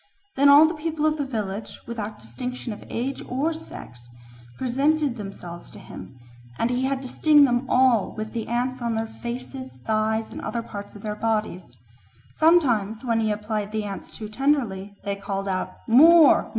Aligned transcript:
Then 0.35 0.49
all 0.49 0.65
the 0.65 0.73
people 0.73 1.05
of 1.05 1.17
the 1.17 1.25
village, 1.27 1.79
without 1.85 2.17
distinction 2.17 2.73
of 2.73 2.83
age 2.89 3.21
or 3.29 3.53
sex, 3.53 4.09
presented 4.57 5.15
themselves 5.15 5.69
to 5.69 5.77
him, 5.79 6.17
and 6.57 6.71
he 6.71 6.85
had 6.85 7.03
to 7.03 7.07
sting 7.07 7.45
them 7.45 7.69
all 7.69 8.15
with 8.15 8.33
the 8.33 8.47
ants 8.47 8.81
on 8.81 8.95
their 8.95 9.05
faces, 9.05 9.77
thighs, 9.85 10.31
and 10.31 10.41
other 10.41 10.63
parts 10.63 10.95
of 10.95 11.03
their 11.03 11.15
bodies. 11.15 11.77
Sometimes, 12.33 13.05
when 13.05 13.19
he 13.19 13.29
applied 13.31 13.71
the 13.71 13.83
ants 13.83 14.11
too 14.11 14.27
tenderly, 14.27 14.95
they 15.03 15.15
called 15.15 15.47
out 15.47 15.77
"More! 15.87 16.49